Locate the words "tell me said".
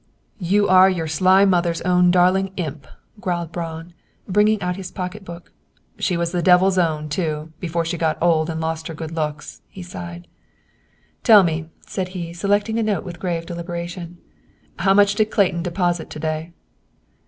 11.21-12.07